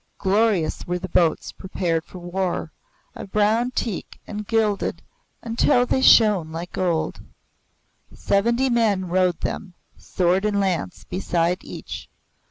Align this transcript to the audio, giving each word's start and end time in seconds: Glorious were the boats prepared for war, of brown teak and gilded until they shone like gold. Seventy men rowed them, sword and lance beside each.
Glorious 0.17 0.87
were 0.87 0.97
the 0.97 1.07
boats 1.09 1.51
prepared 1.51 2.03
for 2.05 2.17
war, 2.17 2.71
of 3.13 3.31
brown 3.31 3.69
teak 3.69 4.19
and 4.25 4.47
gilded 4.47 5.03
until 5.43 5.85
they 5.85 6.01
shone 6.01 6.51
like 6.51 6.71
gold. 6.73 7.19
Seventy 8.11 8.71
men 8.71 9.09
rowed 9.09 9.41
them, 9.41 9.75
sword 9.99 10.43
and 10.43 10.59
lance 10.59 11.03
beside 11.03 11.63
each. 11.63 12.09